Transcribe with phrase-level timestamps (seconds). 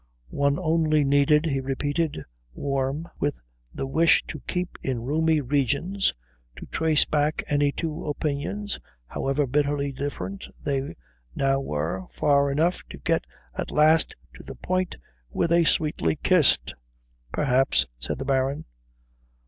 [0.33, 2.23] One only needed, he repeated,
[2.55, 3.35] warm with
[3.71, 6.11] the wish to keep in roomy regions,
[6.55, 10.95] to trace back any two opinions, however bitterly different they
[11.35, 14.95] now were, far enough to get at last to the point
[15.29, 16.73] where they sweetly kissed.
[17.31, 18.65] "Perhaps," said the Baron.